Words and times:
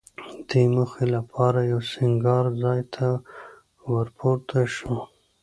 دې 0.49 0.63
موخې 0.73 1.05
لپاره 1.15 1.59
یوه 1.71 1.83
سینګار 1.93 2.45
ځای 2.63 2.81
ته 2.93 3.07
ورپورته 3.91 4.59
شوه. 4.75 5.01